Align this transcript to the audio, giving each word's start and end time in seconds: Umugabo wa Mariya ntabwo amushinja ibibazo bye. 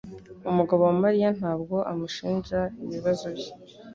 Umugabo 0.51 0.81
wa 0.87 0.95
Mariya 1.03 1.29
ntabwo 1.39 1.75
amushinja 1.91 2.59
ibibazo 2.85 3.25
bye. 3.37 3.51